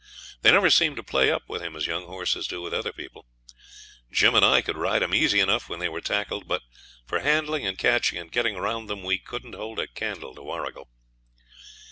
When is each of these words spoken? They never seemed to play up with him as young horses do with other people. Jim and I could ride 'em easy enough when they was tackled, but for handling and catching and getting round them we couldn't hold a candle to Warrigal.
They 0.41 0.49
never 0.51 0.71
seemed 0.71 0.95
to 0.95 1.03
play 1.03 1.29
up 1.29 1.43
with 1.47 1.61
him 1.61 1.75
as 1.75 1.85
young 1.85 2.07
horses 2.07 2.47
do 2.47 2.59
with 2.59 2.73
other 2.73 2.91
people. 2.91 3.27
Jim 4.11 4.33
and 4.33 4.43
I 4.43 4.61
could 4.61 4.75
ride 4.75 5.03
'em 5.03 5.13
easy 5.13 5.39
enough 5.39 5.69
when 5.69 5.77
they 5.77 5.89
was 5.89 6.03
tackled, 6.05 6.47
but 6.47 6.63
for 7.05 7.19
handling 7.19 7.67
and 7.67 7.77
catching 7.77 8.17
and 8.17 8.31
getting 8.31 8.55
round 8.57 8.89
them 8.89 9.03
we 9.03 9.19
couldn't 9.19 9.53
hold 9.53 9.77
a 9.77 9.85
candle 9.85 10.33
to 10.33 10.41
Warrigal. 10.41 10.89